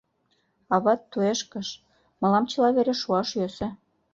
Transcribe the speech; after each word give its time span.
Ават 0.75 1.01
туешкыш, 1.11 1.67
мылам 2.21 2.45
чыла 2.51 2.69
вере 2.75 2.93
шуаш 3.01 3.29
йӧсӧ. 3.39 3.67